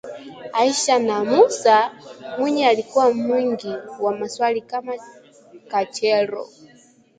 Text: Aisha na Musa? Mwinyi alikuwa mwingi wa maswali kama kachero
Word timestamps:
Aisha 0.53 0.99
na 0.99 1.23
Musa? 1.23 1.91
Mwinyi 2.39 2.65
alikuwa 2.65 3.13
mwingi 3.13 3.75
wa 4.01 4.17
maswali 4.17 4.61
kama 4.61 4.93
kachero 5.67 6.47